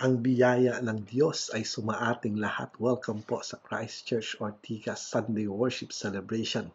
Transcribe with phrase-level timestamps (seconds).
[0.00, 2.72] Ang biyaya ng Diyos ay sumaating lahat.
[2.80, 6.72] Welcome po sa Christchurch Ortigas Sunday Worship Celebration.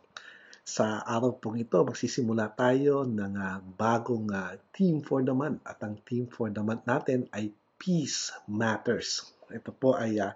[0.61, 5.57] Sa araw pong ito, magsisimula tayo ng uh, bagong uh, theme for the month.
[5.65, 7.49] At ang theme for the month natin ay
[7.81, 9.25] Peace Matters.
[9.49, 10.29] Ito po ay uh,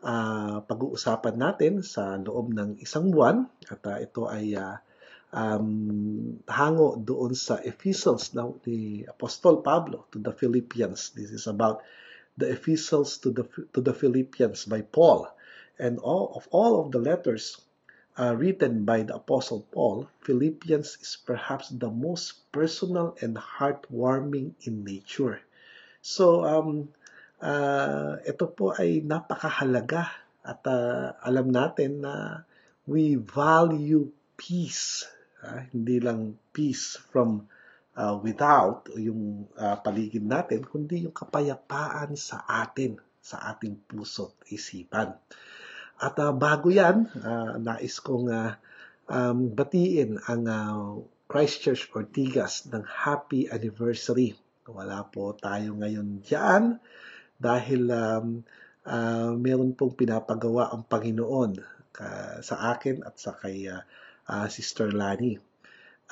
[0.00, 3.44] uh, pag-uusapan natin sa loob ng isang buwan.
[3.68, 4.80] At uh, ito ay uh,
[5.36, 11.12] um, hango doon sa epistles ng ni Apostol Pablo to the Philippians.
[11.12, 11.84] This is about
[12.36, 13.44] the epistles to the
[13.74, 15.28] to the Philippians by Paul,
[15.78, 17.60] and all of all of the letters
[18.18, 24.84] uh, written by the Apostle Paul, Philippians is perhaps the most personal and heartwarming in
[24.84, 25.40] nature.
[26.02, 26.90] So, um,
[27.40, 30.10] uh, ito po ay napakahalaga
[30.42, 32.42] at uh, alam natin na
[32.84, 35.06] we value peace.
[35.42, 37.46] Uh, hindi lang peace from
[37.96, 44.52] uh, without yung uh, paligid natin, kundi yung kapayapaan sa atin, sa ating puso at
[44.52, 45.14] isipan.
[46.02, 48.58] At uh, bago yan, uh, nais kong uh,
[49.06, 54.36] um, batiin ang uh, Christchurch Ortigas ng happy anniversary.
[54.68, 56.76] Wala po tayo ngayon diyan
[57.40, 58.26] dahil um,
[58.86, 61.52] uh, meron pong pinapagawa ang Panginoon
[61.92, 63.82] ka, sa akin at sa kay uh,
[64.28, 65.51] uh, Sister Lani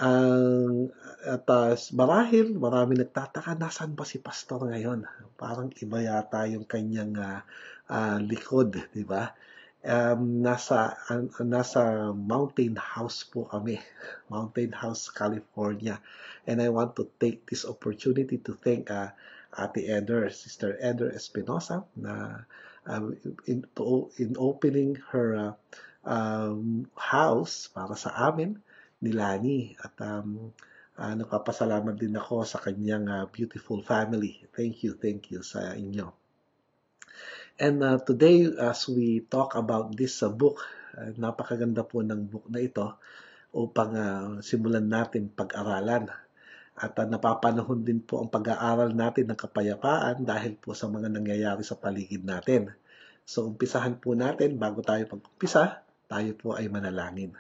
[0.01, 5.05] ang uh, at uh, marahil marami nagtataka nasaan ba si pastor ngayon?
[5.37, 7.45] Parang iba yata yung kanyang uh,
[7.93, 9.37] uh, likod di ba?
[9.85, 13.77] Um, nasa uh, nasa Mountain House po kami
[14.33, 16.01] Mountain House California.
[16.49, 19.13] And I want to take this opportunity to thank uh,
[19.53, 22.49] Ate Eder Sister Eder Espinosa na
[22.89, 23.13] um,
[23.45, 23.69] in,
[24.17, 25.53] in opening her uh,
[26.09, 28.57] um, house para sa amin
[29.01, 30.53] ni Lani at um,
[31.01, 34.45] uh, nagpapasalamat din ako sa kanyang uh, beautiful family.
[34.53, 36.13] Thank you, thank you sa inyo.
[37.61, 40.65] And uh, today, as we talk about this uh, book,
[40.97, 42.97] uh, napakaganda po ng book na ito
[43.53, 46.09] upang uh, simulan natin pag-aralan.
[46.81, 51.61] At uh, napapanahon din po ang pag-aaral natin ng kapayapaan dahil po sa mga nangyayari
[51.61, 52.73] sa paligid natin.
[53.29, 57.37] So, umpisahan po natin, bago tayo pag-umpisa, tayo po ay manalangin.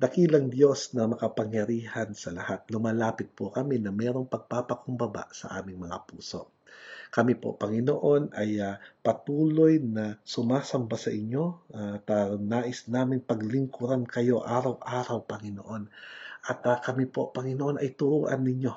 [0.00, 6.08] Dakilang Diyos na makapangyarihan sa lahat, lumalapit po kami na mayroong pagpapakumbaba sa aming mga
[6.08, 6.56] puso.
[7.12, 11.68] Kami po, Panginoon, ay uh, patuloy na sumasamba sa inyo
[12.00, 15.92] at uh, nais naming paglingkuran kayo araw-araw, Panginoon.
[16.48, 18.72] At uh, kami po, Panginoon, ay turuan ninyo.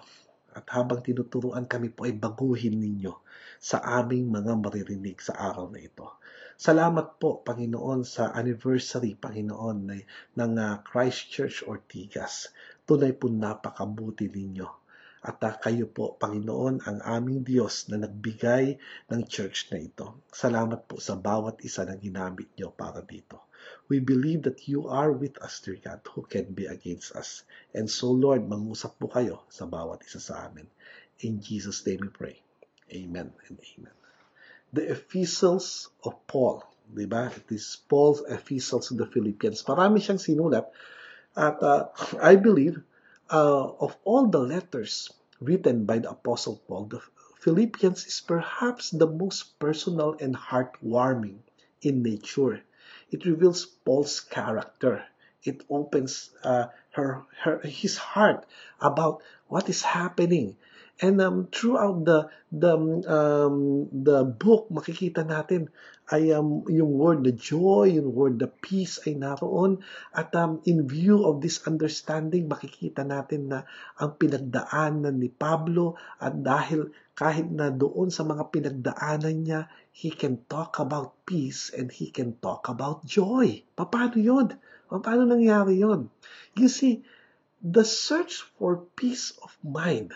[0.60, 3.16] At habang tinuturuan kami po ay baguhin ninyo
[3.64, 6.20] sa aming mga maririnig sa araw na ito.
[6.54, 9.90] Salamat po, Panginoon, sa anniversary, Panginoon,
[10.38, 12.54] ng uh, Christchurch Ortigas.
[12.86, 14.70] Tunay po napakabuti ninyo.
[15.26, 18.78] At uh, kayo po, Panginoon, ang aming Diyos na nagbigay
[19.10, 20.22] ng church na ito.
[20.30, 23.50] Salamat po sa bawat isa na ginamit nyo para dito.
[23.90, 27.48] We believe that you are with us, dear God, who can be against us.
[27.74, 30.70] And so, Lord, mangusap po kayo sa bawat isa sa amin.
[31.26, 32.38] In Jesus' name we pray.
[32.94, 34.03] Amen and amen
[34.74, 36.66] the epistles of Paul.
[36.90, 37.30] Di ba?
[37.30, 39.64] It is Paul's epistles to the Philippians.
[39.70, 40.66] Marami siyang sinulat.
[41.38, 41.90] At uh,
[42.22, 42.82] I believe,
[43.30, 47.02] uh, of all the letters written by the Apostle Paul, the
[47.42, 51.42] Philippians is perhaps the most personal and heartwarming
[51.82, 52.62] in nature.
[53.10, 55.06] It reveals Paul's character.
[55.44, 58.46] It opens uh, her, her, his heart
[58.80, 60.56] about what is happening
[61.02, 62.78] And um, throughout the the
[63.10, 65.74] um, the book makikita natin
[66.14, 69.82] ay um, yung word the joy, yung word the peace ay naroon
[70.14, 73.66] at um, in view of this understanding makikita natin na
[73.98, 80.46] ang pinagdaanan ni Pablo at dahil kahit na doon sa mga pinagdaanan niya he can
[80.46, 83.66] talk about peace and he can talk about joy.
[83.74, 84.62] Paano 'yon?
[84.94, 86.14] Paano nangyari 'yon?
[86.54, 87.02] You see,
[87.66, 90.14] the search for peace of mind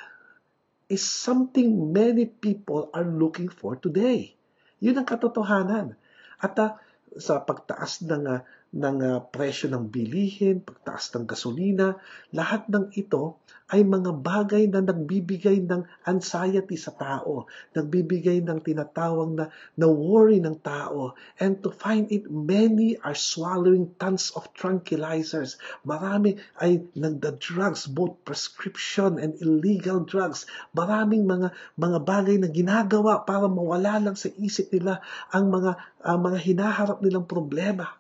[0.88, 4.36] is something many people are looking for today.
[4.80, 6.00] Yun ang katotohanan.
[6.40, 6.80] At uh,
[7.18, 8.40] sa pagtaas ng uh,
[8.78, 11.98] ng uh, presyo ng bilihin, pagtaas ng gasolina,
[12.30, 19.30] lahat ng ito ay mga bagay na nagbibigay ng anxiety sa tao, nagbibigay ng tinatawag
[19.36, 19.46] na,
[19.76, 21.20] na worry ng tao.
[21.36, 25.60] And to find it, many are swallowing tons of tranquilizers.
[25.84, 30.48] Marami ay nagda-drugs, both prescription and illegal drugs.
[30.72, 35.04] Maraming mga mga bagay na ginagawa para mawala lang sa isip nila
[35.36, 35.76] ang mga
[36.08, 38.00] uh, mga hinaharap nilang problema.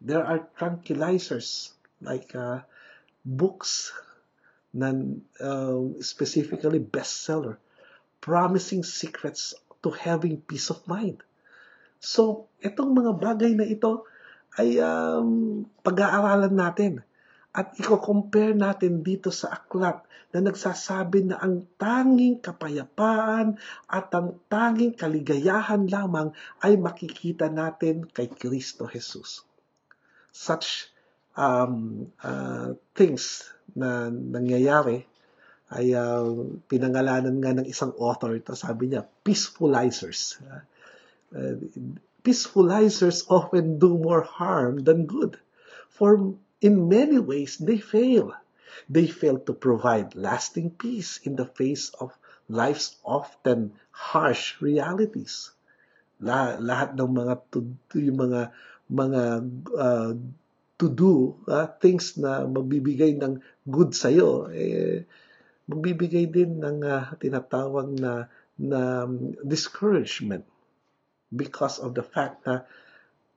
[0.00, 1.72] There are tranquilizers
[2.04, 2.64] like uh,
[3.24, 3.92] books
[4.76, 4.92] na
[5.40, 7.56] uh, specifically bestseller
[8.20, 9.54] promising secrets
[9.86, 11.22] to having peace of mind.
[12.02, 14.02] So, itong mga bagay na ito
[14.58, 16.92] ay um, pag-aaralan natin
[17.56, 20.02] at i-compare natin dito sa aklat
[20.34, 23.56] na nagsasabi na ang tanging kapayapaan
[23.88, 29.45] at ang tanging kaligayahan lamang ay makikita natin kay Kristo Jesus.
[30.36, 30.92] Such
[31.32, 35.08] um, uh, things na nangyayari
[35.72, 40.38] ay uh, pinangalanan nga ng isang author ito, sabi niya, peacefulizers.
[41.32, 41.56] Uh,
[42.20, 45.40] peacefulizers often do more harm than good.
[45.90, 48.36] For in many ways, they fail.
[48.86, 52.14] They fail to provide lasting peace in the face of
[52.46, 55.50] life's often harsh realities.
[56.22, 57.34] La, lahat ng mga
[57.98, 58.40] yung mga
[58.86, 59.22] mga
[59.74, 60.10] uh,
[60.76, 65.08] to do uh, things na magbibigay ng good sa iyo eh
[65.66, 69.04] magbibigay din ng uh, tinatawag na na
[69.44, 70.46] discouragement
[71.32, 72.64] because of the fact na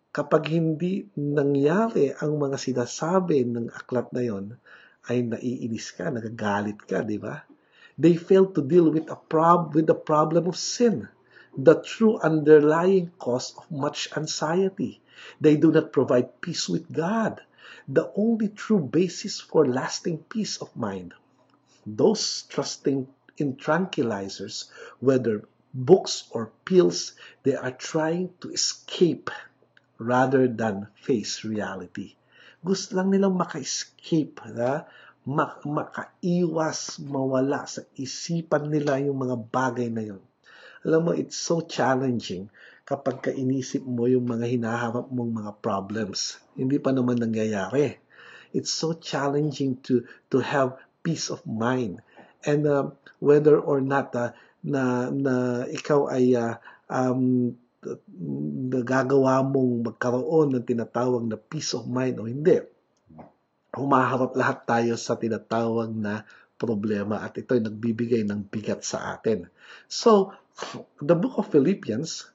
[0.10, 4.46] kapag hindi nangyari ang mga sinasabi ng aklat na yon,
[5.10, 7.46] ay naiinis ka, nagagalit ka, di ba?
[8.00, 11.10] They fail to deal with a prob with the problem of sin,
[11.57, 15.01] the true underlying cause of much anxiety.
[15.42, 17.42] They do not provide peace with God,
[17.88, 21.13] the only true basis for lasting peace of mind.
[21.86, 23.07] Those trusting
[23.38, 24.69] in tranquilizers,
[25.00, 27.13] whether books or pills,
[27.44, 29.30] they are trying to escape
[29.98, 32.16] rather than face reality.
[32.63, 34.84] Gusto lang nilang maka-escape, na?
[35.24, 40.24] Mak- makaiwas, mawala sa isipan nila yung mga bagay na yon.
[40.87, 42.47] Alam mo, it's so challenging
[42.87, 46.41] kapag kainisip mo yung mga hinaharap mong mga problems.
[46.57, 47.99] Hindi pa naman nangyayari.
[48.55, 52.01] It's so challenging to to have peace of mind.
[52.41, 54.33] And uh, whether or not uh,
[54.65, 56.57] na na ikaw ay uh,
[56.89, 57.53] um,
[58.73, 62.59] nagagawa mong magkaroon ng tinatawag na peace of mind o hindi.
[63.69, 66.25] Humaharap lahat tayo sa tinatawag na
[66.59, 69.47] problema at ito ay nagbibigay ng bigat sa atin.
[69.87, 70.35] So,
[71.01, 72.27] the book of Philippians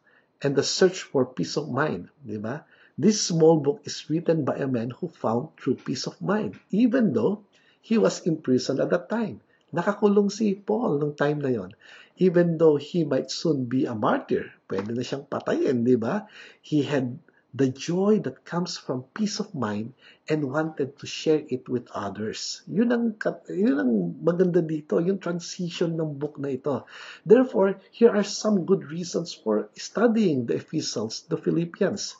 [0.42, 2.64] and the search for peace of mind, di ba?
[2.94, 7.12] This small book is written by a man who found true peace of mind, even
[7.12, 7.42] though
[7.82, 9.40] he was imprisoned at that time.
[9.74, 11.74] Nakakulong si Paul nung time na yon.
[12.22, 16.30] Even though he might soon be a martyr, pwede na siyang patayin, di ba?
[16.62, 17.18] He had
[17.54, 19.94] the joy that comes from peace of mind
[20.26, 22.66] and wanted to share it with others.
[22.66, 23.06] Yun ang,
[23.46, 26.82] yun ang maganda dito, yung transition ng book na ito.
[27.22, 32.18] Therefore, here are some good reasons for studying the epistles, the Philippians.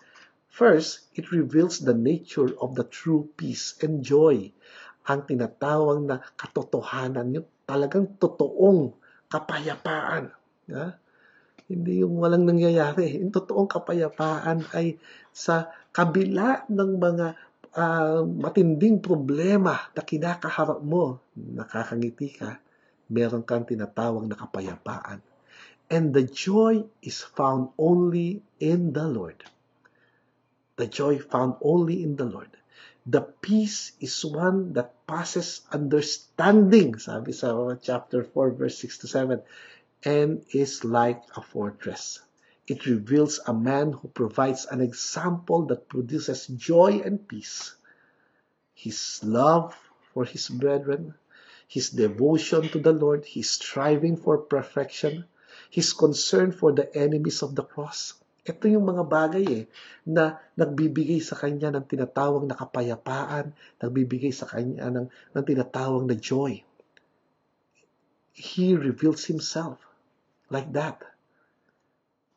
[0.54, 4.54] First, it reveals the nature of the true peace and joy
[5.04, 8.94] ang tinatawag na katotohanan, yung talagang totoong
[9.28, 10.32] kapayapaan.
[10.70, 10.96] Ha?
[11.64, 13.20] Hindi yung walang nangyayari.
[13.20, 15.00] Yung totoong kapayapaan ay
[15.32, 17.26] sa kabila ng mga
[17.74, 22.60] uh, matinding problema na kinakaharap mo, nakakangiti ka,
[23.08, 25.20] meron kang tinatawag na kapayapaan.
[25.88, 29.44] And the joy is found only in the Lord.
[30.80, 32.50] The joy found only in the Lord.
[33.04, 39.44] The peace is one that passes understanding, sabi sa chapter 4, verse 6 to 7,
[40.04, 42.20] and is like a fortress.
[42.66, 47.74] It reveals a man who provides an example that produces joy and peace.
[48.74, 49.74] His love
[50.12, 51.14] for his brethren,
[51.68, 55.24] his devotion to the Lord, his striving for perfection,
[55.70, 58.14] his concern for the enemies of the cross,
[58.44, 59.64] ito yung mga bagay eh,
[60.04, 66.12] na nagbibigay sa kanya ng tinatawag na kapayapaan, nagbibigay sa kanya ng, ng tinatawag na
[66.12, 66.60] joy.
[68.36, 69.80] He reveals himself
[70.54, 71.02] like that.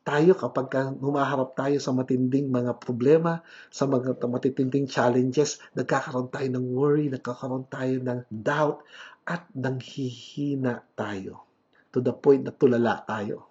[0.02, 6.66] Tayo kapag humaharap tayo sa matinding mga problema, sa mga matitinding challenges, nagkakaroon tayo ng
[6.74, 8.82] worry, nagkakaroon tayo ng doubt,
[9.28, 11.46] at nanghihina tayo.
[11.92, 13.46] To the point na tulala tayo.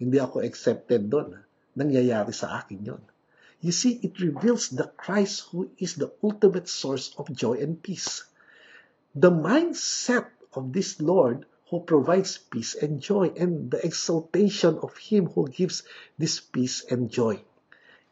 [0.00, 1.36] Hindi ako accepted doon
[1.78, 3.02] nangyayari sa akin yon.
[3.62, 8.26] You see, it reveals the Christ who is the ultimate source of joy and peace.
[9.14, 15.28] The mindset of this Lord who provides peace and joy and the exaltation of Him
[15.32, 15.84] who gives
[16.16, 17.40] this peace and joy.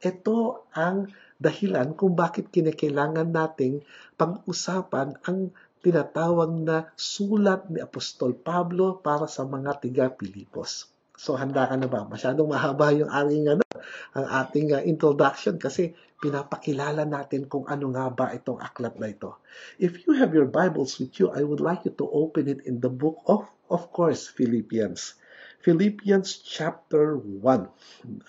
[0.00, 1.10] Ito ang
[1.40, 3.84] dahilan kung bakit kinakailangan nating
[4.16, 5.52] pag-usapan ang
[5.84, 10.88] tinatawag na sulat ni Apostol Pablo para sa mga tiga-Pilipos.
[11.16, 12.04] So handa ka na ba?
[12.04, 13.65] Masyadong mahaba yung ating ano,
[14.14, 19.36] ang ating uh, introduction kasi pinapakilala natin kung ano nga ba itong aklat na ito.
[19.76, 22.80] If you have your Bibles with you, I would like you to open it in
[22.80, 25.18] the book of of course Philippians.
[25.60, 27.42] Philippians chapter 1.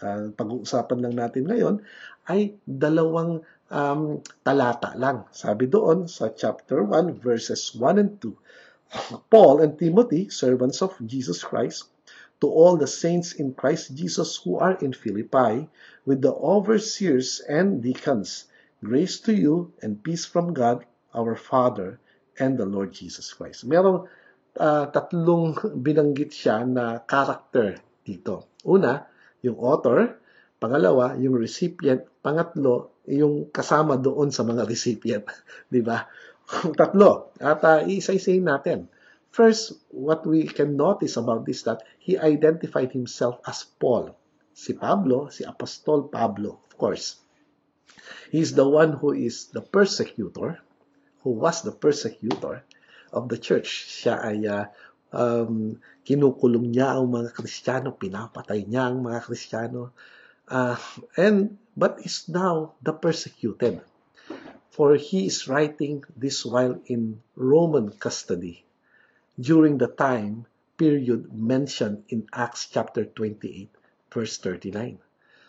[0.01, 1.75] Uh, pag-uusapan lang natin ngayon
[2.27, 5.29] ay dalawang um, talata lang.
[5.31, 8.33] Sabi doon sa chapter 1 verses 1 and 2.
[9.27, 11.91] Paul and Timothy, servants of Jesus Christ,
[12.41, 15.69] to all the saints in Christ Jesus who are in Philippi,
[16.05, 18.45] with the overseers and deacons,
[18.83, 21.99] grace to you and peace from God, our Father,
[22.37, 23.65] and the Lord Jesus Christ.
[23.65, 24.05] Merong
[24.57, 28.61] uh, tatlong binanggit siya na character dito.
[28.65, 29.05] Una,
[29.41, 30.21] yung author.
[30.57, 32.01] Pangalawa, yung recipient.
[32.21, 35.25] Pangatlo, yung kasama doon sa mga recipient.
[35.73, 36.05] di ba?
[36.79, 37.33] Tatlo.
[37.37, 38.89] At uh, isa-isayin natin.
[39.31, 44.17] First, what we can notice about this that he identified himself as Paul.
[44.53, 47.17] Si Pablo, si Apostol Pablo, of course.
[48.31, 50.59] He's the one who is the persecutor,
[51.21, 52.63] who was the persecutor,
[53.13, 53.87] of the church.
[53.87, 54.65] Siya ay uh,
[55.15, 59.95] um, kinukulong niya ang mga Kristiyano, pinapatay niya ang mga Kristiyano.
[60.47, 60.79] Uh,
[61.19, 63.83] and but is now the persecuted.
[64.71, 68.66] For he is writing this while in Roman custody
[69.37, 73.69] during the time period mentioned in Acts chapter 28
[74.09, 74.97] verse 39.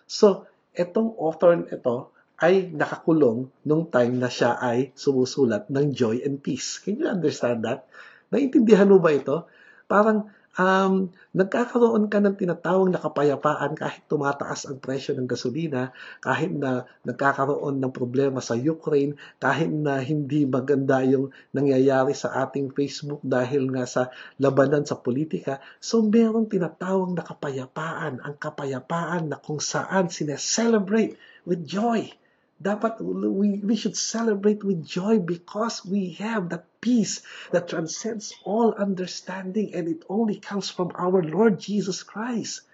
[0.08, 6.38] So, etong author ito ay nakakulong nung time na siya ay sumusulat ng joy and
[6.38, 6.78] peace.
[6.78, 7.90] Can you understand that?
[8.30, 9.50] Naintindihan mo ba ito?
[9.90, 16.50] Parang um, nagkakaroon ka ng tinatawag na kapayapaan kahit tumataas ang presyo ng gasolina, kahit
[16.50, 23.22] na nagkakaroon ng problema sa Ukraine, kahit na hindi maganda yung nangyayari sa ating Facebook
[23.22, 24.10] dahil nga sa
[24.42, 25.62] labanan sa politika.
[25.78, 31.14] So merong tinatawag na kapayapaan, ang kapayapaan na kung saan sineselebrate
[31.46, 32.10] with joy
[32.58, 37.22] dapat we, we should celebrate with joy because we have that peace
[37.54, 42.66] that transcends all understanding and it only comes from our Lord Jesus Christ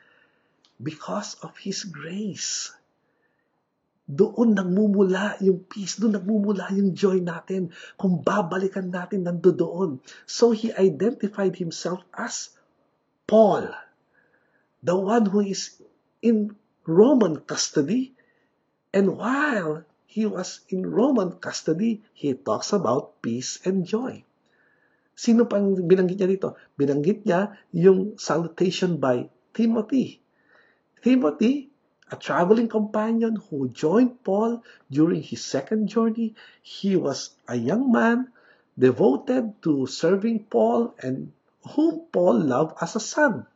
[0.80, 2.72] because of His grace.
[4.04, 10.00] Doon nagmumula yung peace, doon nagmumula yung joy natin kung babalikan natin nandoon.
[10.28, 12.52] So he identified himself as
[13.24, 13.72] Paul,
[14.84, 15.80] the one who is
[16.20, 16.52] in
[16.84, 18.12] Roman custody
[18.94, 24.22] And while he was in Roman custody, he talks about peace and joy.
[25.18, 26.54] Sino pang binanggit niya dito?
[26.78, 30.22] Binanggit niya yung salutation by Timothy.
[31.02, 31.74] Timothy,
[32.06, 38.30] a traveling companion who joined Paul during his second journey, he was a young man
[38.78, 41.34] devoted to serving Paul and
[41.74, 43.50] whom Paul loved as a son.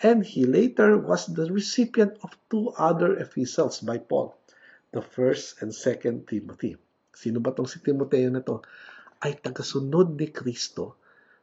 [0.00, 4.39] And he later was the recipient of two other epistles by Paul
[4.90, 6.74] the first and second Timothy.
[7.14, 8.62] Sino ba tong si Timoteo na to?
[9.20, 10.98] Ay tagasunod ni Kristo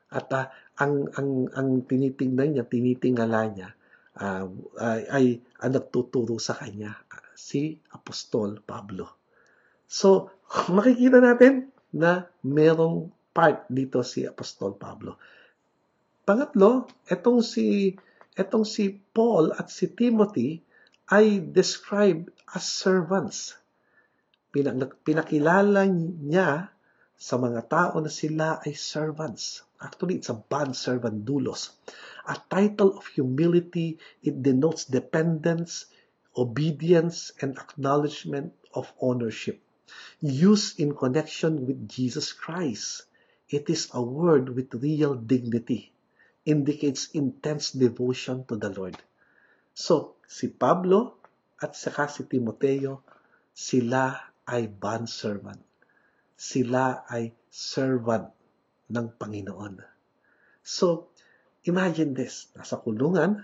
[0.07, 0.47] at uh,
[0.79, 3.69] ang ang ang tinitingnan niya, tinitingala niya
[4.17, 4.45] uh,
[4.81, 5.25] ay, ay
[5.61, 6.97] ang nagtuturo sa kanya
[7.37, 9.21] si Apostol Pablo.
[9.85, 10.33] So,
[10.75, 15.21] makikita natin na merong part dito si Apostol Pablo.
[16.27, 17.95] Pangatlo, etong si
[18.37, 20.61] etong si Paul at si Timothy
[21.07, 23.55] ay described as servants.
[24.53, 26.67] Pinakilala niya
[27.17, 29.63] sa mga tao na sila ay servants.
[29.79, 31.73] Actually, it's a bond servant, doulos.
[32.27, 35.87] A title of humility, it denotes dependence,
[36.35, 39.61] obedience, and acknowledgement of ownership.
[40.19, 43.07] Used in connection with Jesus Christ,
[43.47, 45.93] it is a word with real dignity,
[46.43, 48.99] indicates intense devotion to the Lord.
[49.71, 51.23] So, si Pablo
[51.63, 53.01] at saka si Timoteo,
[53.55, 54.13] sila
[54.45, 55.63] ay bond servant.
[56.37, 58.29] Sila ay servant
[58.91, 59.81] ng Panginoon.
[60.61, 61.09] So,
[61.65, 62.51] imagine this.
[62.53, 63.41] Nasa kulungan,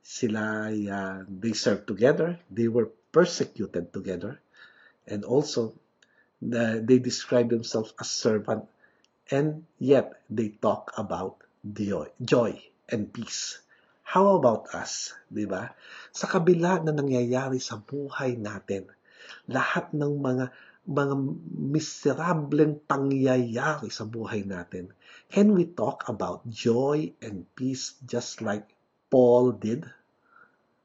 [0.00, 4.40] sila ay, uh, they served together, they were persecuted together,
[5.04, 5.76] and also,
[6.40, 8.64] uh, they describe themselves as servant,
[9.28, 12.56] and yet they talk about joy, joy
[12.88, 13.63] and peace.
[14.04, 15.16] How about us?
[15.26, 15.72] Di ba?
[16.12, 18.86] Sa kabila na nangyayari sa buhay natin,
[19.48, 20.52] lahat ng mga
[20.84, 21.16] mga
[21.72, 24.92] miserableng pangyayari sa buhay natin,
[25.32, 28.68] can we talk about joy and peace just like
[29.08, 29.88] Paul did?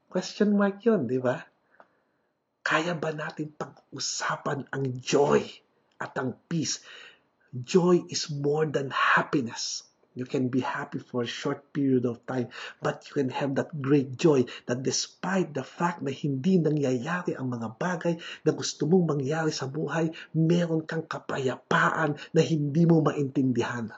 [0.08, 1.44] Question mark yun, di ba?
[2.64, 5.44] Kaya ba natin pag-usapan ang joy
[6.00, 6.80] at ang peace?
[7.52, 9.84] Joy is more than happiness.
[10.10, 12.50] You can be happy for a short period of time,
[12.82, 17.54] but you can have that great joy that despite the fact na hindi nangyayari ang
[17.54, 23.94] mga bagay na gusto mong mangyari sa buhay, meron kang kapayapaan na hindi mo maintindihan.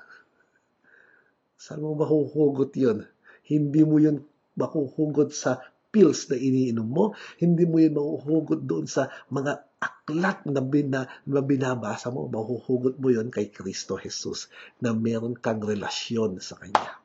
[1.56, 3.08] Saan mo mahuhugot yun?
[3.48, 4.20] Hindi mo yun
[4.52, 7.16] makuhugot sa pills na iniinom mo.
[7.40, 12.30] Hindi mo yun mahuhugot doon sa mga aklat na, bina, na binabasa mo.
[12.30, 14.46] Mahuhugot mo yun kay Kristo Jesus
[14.78, 17.02] na meron kang relasyon sa Kanya.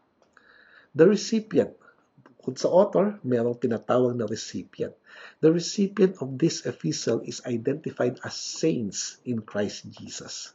[0.94, 1.74] The recipient,
[2.38, 4.94] kung sa author, merong tinatawag na recipient.
[5.42, 10.54] The recipient of this epistle is identified as saints in Christ Jesus.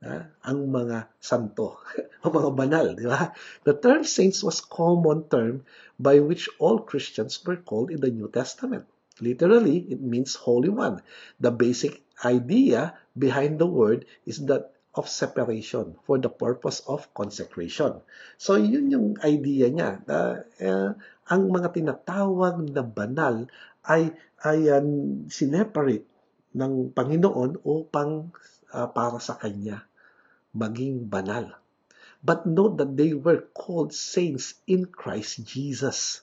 [0.00, 0.32] Ha?
[0.48, 1.76] ang mga santo,
[2.24, 3.36] ang mga banal, di ba?
[3.68, 5.68] The term saints was common term
[6.00, 8.88] by which all Christians were called in the New Testament.
[9.20, 11.04] Literally, it means holy one.
[11.38, 18.02] The basic idea behind the word is that of separation for the purpose of consecration.
[18.36, 20.02] So, yun yung idea niya.
[20.02, 20.90] Na, uh,
[21.30, 23.46] ang mga tinatawag na banal
[23.86, 24.10] ay,
[24.42, 26.10] ay um, sineparate
[26.58, 28.34] ng Panginoon upang
[28.74, 29.86] uh, para sa Kanya
[30.50, 31.54] maging banal.
[32.20, 36.20] But note that they were called saints in Christ Jesus.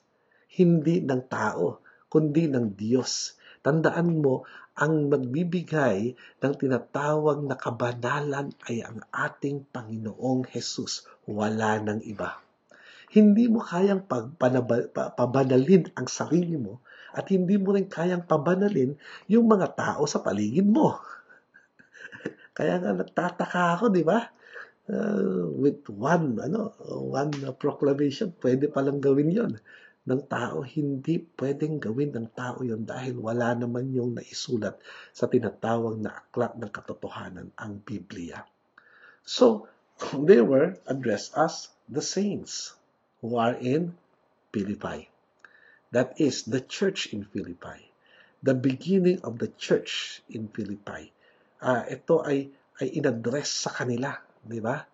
[0.51, 1.81] Hindi ng tao,
[2.17, 3.37] kundi ng Diyos.
[3.61, 4.41] Tandaan mo,
[4.73, 11.05] ang magbibigay ng tinatawag na kabanalan ay ang ating Panginoong Jesus.
[11.29, 12.41] Wala ng iba.
[13.13, 16.81] Hindi mo kayang pabanalin ang sarili mo
[17.13, 18.97] at hindi mo rin kayang pabanalin
[19.29, 20.97] yung mga tao sa paligid mo.
[22.57, 24.25] Kaya nga nagtataka ako, di ba?
[24.89, 27.29] Uh, with one, ano, one
[27.61, 29.53] proclamation, pwede palang gawin yon
[30.07, 30.63] ng tao.
[30.63, 34.79] Hindi pwedeng gawin ng tao yon dahil wala naman yung naisulat
[35.11, 38.47] sa tinatawag na aklat ng katotohanan, ang Biblia.
[39.27, 39.67] So,
[40.27, 42.73] they were addressed as the saints
[43.19, 43.99] who are in
[44.55, 45.11] Philippi.
[45.91, 47.91] That is the church in Philippi.
[48.39, 51.11] The beginning of the church in Philippi
[51.61, 54.13] uh, ito ay ay inaddress sa kanila,
[54.45, 54.85] di ba?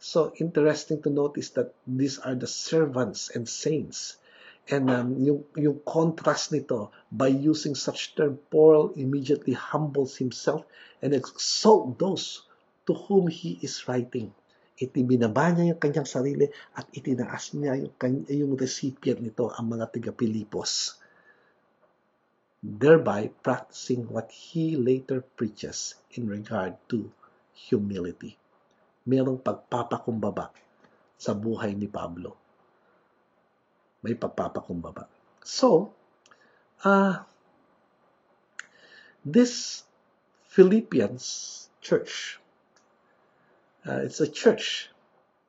[0.00, 4.20] So interesting to notice that these are the servants and saints.
[4.68, 10.66] And um, yung, yung contrast nito, by using such term, Paul immediately humbles himself
[11.00, 12.44] and exalt those
[12.86, 14.30] to whom he is writing.
[14.76, 16.46] Itibinaba niya yung kanyang sarili
[16.76, 17.94] at itinaas niya yung,
[18.28, 21.00] yung recipient nito, ang mga tiga-Pilipos
[22.60, 27.08] thereby practicing what he later preaches in regard to
[27.56, 28.36] humility.
[29.08, 30.52] Merong pagpapakumbaba
[31.16, 32.39] sa buhay ni Pablo.
[34.02, 35.06] May pagpapakumbaba.
[35.44, 35.92] So,
[36.84, 37.24] uh,
[39.24, 39.84] this
[40.48, 42.40] Philippians church,
[43.86, 44.88] uh, it's a church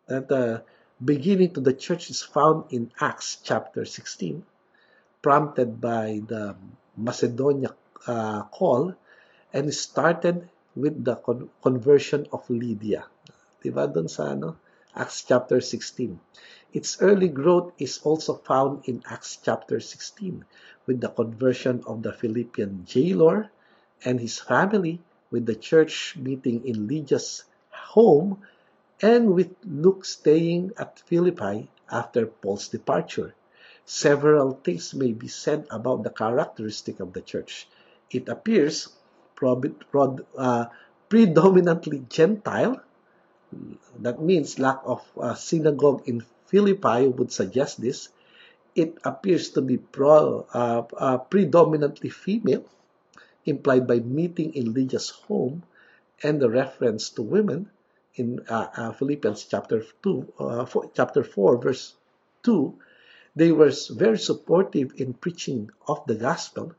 [0.07, 0.59] that the uh,
[1.03, 4.43] beginning to the church is found in Acts chapter 16,
[5.21, 6.55] prompted by the
[6.97, 7.73] Macedonia
[8.07, 8.93] uh, call
[9.53, 13.05] and started with the con- conversion of Lydia.
[13.63, 14.57] Diba doon sa ano?
[14.95, 16.19] Acts chapter 16.
[16.73, 20.45] Its early growth is also found in Acts chapter 16
[20.85, 23.51] with the conversion of the Philippian jailer
[24.05, 28.41] and his family with the church meeting in Lydia's home
[29.01, 33.33] and with Luke staying at Philippi after Paul's departure.
[33.85, 37.67] several things may be said about the characteristic of the church.
[38.09, 38.87] It appears
[39.43, 40.65] uh,
[41.09, 42.79] predominantly Gentile.
[43.99, 48.09] That means lack of uh, synagogue in Philippi would suggest this.
[48.75, 52.65] It appears to be pro, uh, uh, predominantly female,
[53.45, 55.63] implied by meeting in Lydia's home
[56.21, 57.69] and the reference to women
[58.15, 61.93] in uh, uh, Philippians chapter 2, uh, four, chapter 4, verse
[62.43, 62.77] 2
[63.33, 66.75] They were very supportive in preaching of the gospel.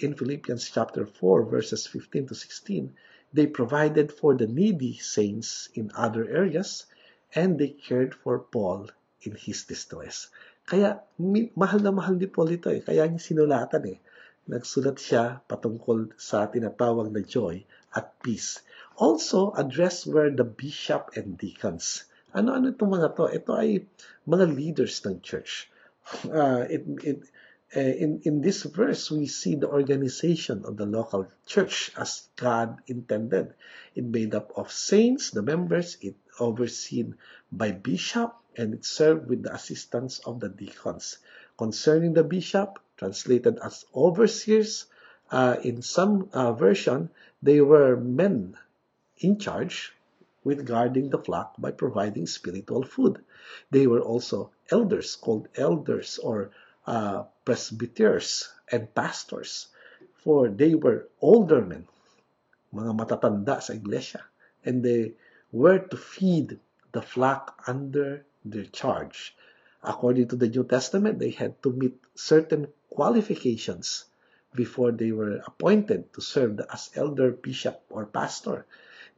[0.00, 2.92] In Philippians chapter 4, verses 15 to 16,
[3.32, 6.86] they provided for the needy saints in other areas
[7.36, 8.88] and they cared for Paul
[9.24, 10.30] in his distress.
[10.66, 11.02] Kaya
[11.54, 12.82] mahal na mahal ni Paul ito eh.
[12.82, 13.98] Kaya niya sinulatan eh.
[14.46, 17.62] Nagsulat siya patungkol sa tinatawag na joy
[17.94, 18.62] at peace.
[18.98, 22.06] Also, address were the bishop and deacons.
[22.34, 23.30] Ano-ano itong mga to?
[23.30, 23.86] Ito ay
[24.26, 25.72] mga leaders ng church
[26.30, 27.22] uh, it, it,
[27.76, 32.78] uh, in, in this verse, we see the organization of the local church as God
[32.86, 33.54] intended.
[33.94, 37.16] It made up of saints, the members, it overseen
[37.50, 41.18] by bishop, and it served with the assistance of the deacons.
[41.56, 44.86] Concerning the bishop, translated as overseers,
[45.30, 47.10] uh, in some uh, version,
[47.42, 48.56] they were men
[49.18, 49.92] in charge
[50.44, 53.22] with guarding the flock by providing spiritual food.
[53.70, 56.50] They were also elders called elders or
[56.86, 59.68] uh, presbyters and pastors
[60.22, 61.82] for they were older men,
[62.70, 64.22] mga matatanda sa iglesia,
[64.62, 65.18] and they
[65.50, 66.62] were to feed
[66.94, 69.34] the flock under their charge.
[69.82, 74.04] according to the New Testament, they had to meet certain qualifications
[74.54, 78.66] before they were appointed to serve as elder, bishop, or pastor.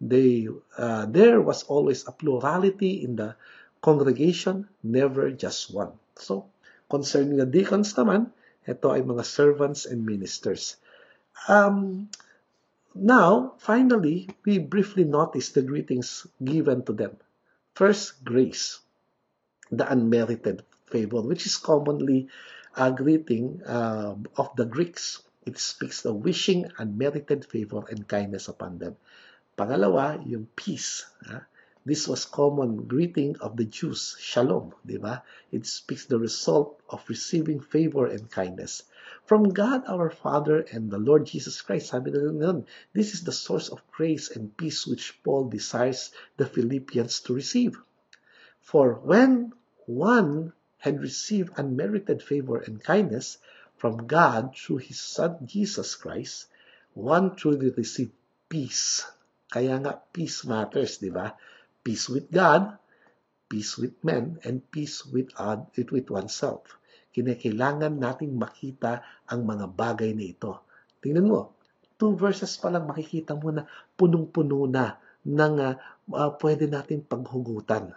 [0.00, 3.36] They, uh, there was always a plurality in the
[3.82, 5.92] congregation, never just one.
[6.16, 6.46] So,
[6.88, 8.30] concerning the deacons naman,
[8.64, 10.76] ito ay mga servants and ministers.
[11.48, 12.08] Um,
[12.94, 17.18] now, finally, we briefly notice the greetings given to them.
[17.74, 18.78] First, grace,
[19.70, 22.28] the unmerited favor, which is commonly
[22.76, 25.22] a greeting uh, of the Greeks.
[25.46, 28.96] It speaks the wishing unmerited favor and kindness upon them.
[29.56, 31.04] Pangalawa, yung peace.
[31.26, 31.46] Ha?
[31.86, 35.22] This was common greeting of the Jews, shalom, di ba?
[35.52, 38.84] It speaks the result of receiving favor and kindness.
[39.26, 43.36] From God our Father and the Lord Jesus Christ, sabi na nun, this is the
[43.36, 47.76] source of grace and peace which Paul desires the Philippians to receive.
[48.64, 49.52] For when
[49.84, 53.36] one had received unmerited favor and kindness
[53.76, 56.48] from God through His Son Jesus Christ,
[56.96, 58.16] one truly received
[58.48, 59.04] peace.
[59.52, 61.36] Kaya nga, peace matters, di ba?
[61.84, 62.80] Peace with God,
[63.52, 66.80] peace with men, and peace with, uh, with oneself.
[67.12, 70.64] Kinakailangan nating makita ang mga bagay na ito.
[71.04, 71.52] Tingnan mo,
[72.00, 73.68] two verses pa lang makikita mo na
[74.00, 74.96] punong-puno na
[75.28, 75.76] ng uh,
[76.16, 77.92] uh, pwede natin paghugutan.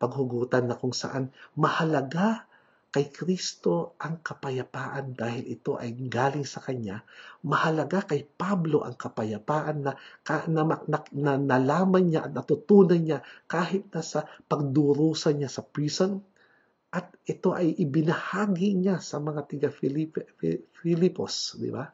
[0.00, 1.28] Paghugutan na kung saan
[1.60, 2.48] mahalaga
[2.90, 7.06] kay Kristo ang kapayapaan dahil ito ay galing sa Kanya.
[7.46, 9.94] Mahalaga kay Pablo ang kapayapaan na,
[10.50, 16.18] na, na, na nalaman niya at natutunan niya kahit na sa pagdurusa niya sa prison.
[16.90, 21.86] At ito ay ibinahagi niya sa mga tiga Filipos, di ba?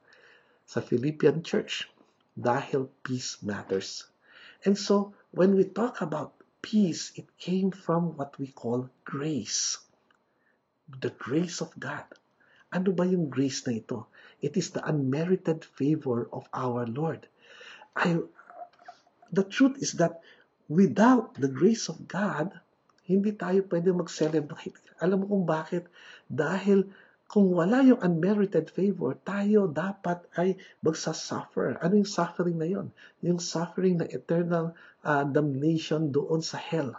[0.64, 1.92] Sa Philippian church.
[2.33, 4.09] Dahil peace matters.
[4.64, 6.36] And so, when we talk about
[6.66, 9.87] peace, it came from what we call grace
[10.90, 12.07] the grace of God.
[12.70, 14.07] Ano ba yung grace na ito?
[14.42, 17.26] It is the unmerited favor of our Lord.
[17.94, 18.20] I,
[19.31, 20.22] the truth is that
[20.70, 22.55] without the grace of God,
[23.07, 24.79] hindi tayo pwede mag-celebrate.
[24.98, 25.87] Alam mo kung bakit?
[26.26, 26.90] Dahil
[27.26, 31.74] kung wala yung unmerited favor, tayo dapat ay magsasuffer.
[31.82, 32.94] Ano yung suffering na yon?
[33.18, 36.94] Yung suffering na eternal uh, damnation doon sa hell.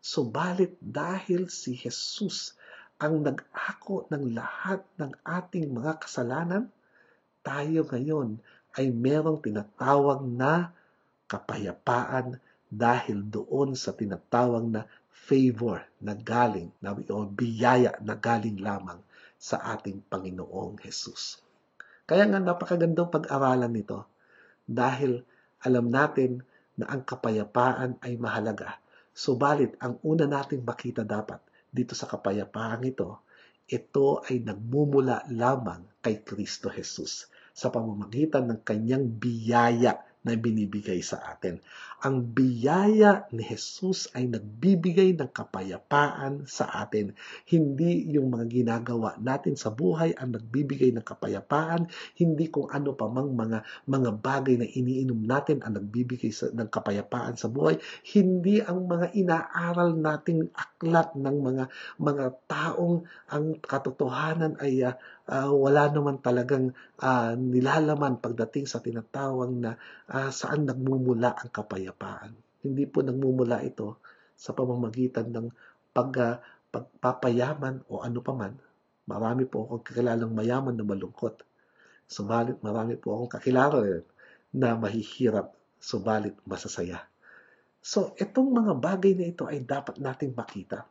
[0.00, 2.56] Subalit dahil si Jesus
[2.96, 6.72] ang nag-ako ng lahat ng ating mga kasalanan,
[7.44, 8.40] tayo ngayon
[8.80, 10.72] ay merong tinatawag na
[11.28, 12.40] kapayapaan
[12.72, 16.96] dahil doon sa tinatawag na favor na galing na
[17.28, 19.04] biyaya na galing lamang
[19.36, 21.40] sa ating Panginoong Hesus.
[22.08, 24.08] Kaya nga napakagandang pag-aralan nito
[24.66, 25.22] dahil
[25.62, 26.42] alam natin
[26.76, 28.78] na ang kapayapaan ay mahalaga.
[29.16, 31.40] Subalit, ang una nating makita dapat
[31.72, 33.24] dito sa kapayapaang ito,
[33.66, 41.22] ito ay nagmumula lamang kay Kristo Jesus sa pamamagitan ng kanyang biyaya na binibigay sa
[41.30, 41.62] atin.
[42.02, 47.14] Ang biyaya ni Jesus ay nagbibigay ng kapayapaan sa atin.
[47.46, 51.86] Hindi yung mga ginagawa natin sa buhay ang nagbibigay ng kapayapaan,
[52.18, 56.68] hindi kung ano pa mang mga, mga bagay na iniinom natin ang nagbibigay sa, ng
[56.68, 57.78] kapayapaan sa buhay,
[58.12, 61.64] hindi ang mga inaaral nating aklat ng mga
[62.02, 64.94] mga taong ang katotohanan ay uh,
[65.26, 69.74] uh, wala naman talagang uh, nilalaman pagdating sa tinatawag na
[70.10, 72.32] uh, saan nagmumula ang kapayapaan.
[72.62, 74.02] Hindi po nagmumula ito
[74.38, 75.46] sa pamamagitan ng
[75.90, 76.36] pag, uh,
[76.70, 78.54] pagpapayaman o ano paman.
[79.06, 81.42] Marami po akong kakilalang mayaman na malungkot.
[82.06, 84.02] Subalit marami po akong kakilala
[84.54, 87.02] na mahihirap, subalit masasaya.
[87.86, 90.90] So, itong mga bagay na ito ay dapat nating makita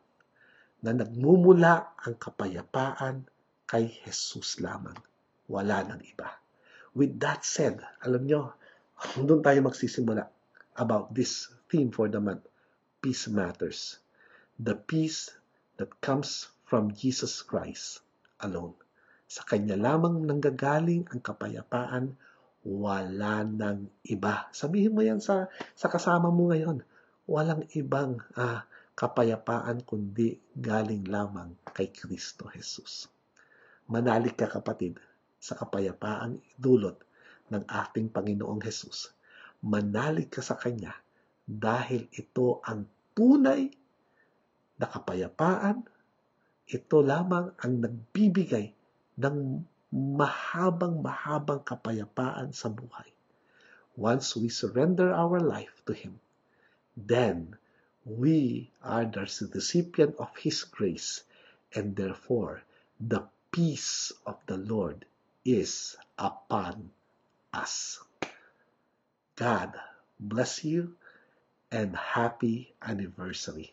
[0.79, 3.27] na nagmumula ang kapayapaan
[3.65, 4.97] kay Jesus lamang.
[5.49, 6.30] Wala nang iba.
[6.95, 8.56] With that said, alam nyo,
[9.28, 10.25] doon tayo magsisimula
[10.80, 12.45] about this theme for the month.
[13.04, 13.99] Peace matters.
[14.58, 15.30] The peace
[15.78, 18.01] that comes from Jesus Christ
[18.41, 18.73] alone.
[19.25, 22.15] Sa Kanya lamang nanggagaling ang kapayapaan,
[22.65, 24.49] wala nang iba.
[24.49, 26.82] Sabihin mo yan sa, sa kasama mo ngayon.
[27.30, 28.65] Walang ibang ah,
[28.97, 33.12] kapayapaan kundi galing lamang kay Kristo Jesus.
[33.85, 34.97] Manalig ka kapatid
[35.37, 36.97] sa kapayapaang dulot
[37.53, 39.13] ng ating Panginoong Hesus.
[39.61, 40.93] Manalig ka sa Kanya
[41.45, 43.69] dahil ito ang tunay
[44.81, 45.85] na kapayapaan.
[46.65, 48.73] Ito lamang ang nagbibigay
[49.21, 49.37] ng
[49.93, 53.13] mahabang-mahabang kapayapaan sa buhay.
[53.95, 56.17] Once we surrender our life to Him,
[56.97, 57.53] then
[58.03, 61.23] we are the recipient of His grace
[61.77, 62.65] and therefore
[62.97, 63.21] the
[63.55, 65.05] peace of the Lord
[65.45, 66.91] is upon
[67.53, 68.03] us.
[69.37, 69.71] God
[70.19, 70.97] bless you
[71.71, 73.71] and happy anniversary.